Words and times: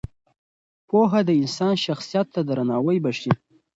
پوهه 0.89 1.21
د 1.27 1.29
انسان 1.41 1.73
شخصیت 1.85 2.27
ته 2.33 2.41
درناوی 2.49 2.97
بښي. 3.03 3.31